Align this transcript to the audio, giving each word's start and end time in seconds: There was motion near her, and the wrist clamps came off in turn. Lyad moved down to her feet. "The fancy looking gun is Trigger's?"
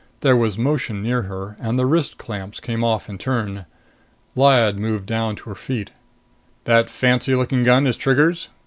There 0.21 0.35
was 0.35 0.57
motion 0.57 1.03
near 1.03 1.21
her, 1.21 1.55
and 1.59 1.77
the 1.77 1.85
wrist 1.85 2.17
clamps 2.17 2.59
came 2.59 2.83
off 2.83 3.07
in 3.07 3.19
turn. 3.19 3.67
Lyad 4.35 4.79
moved 4.79 5.05
down 5.05 5.35
to 5.35 5.49
her 5.49 5.53
feet. 5.55 5.91
"The 6.63 6.85
fancy 6.87 7.35
looking 7.35 7.61
gun 7.63 7.85
is 7.85 7.97
Trigger's?" 7.97 8.49